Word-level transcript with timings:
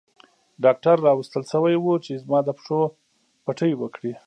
ډاکټر 0.63 0.95
راوستل 1.07 1.43
شوی 1.51 1.75
وو 1.79 1.95
چې 2.05 2.11
زما 2.23 2.39
د 2.47 2.49
پښو 2.57 2.81
پټۍ 3.45 3.71
وکړي. 3.77 4.13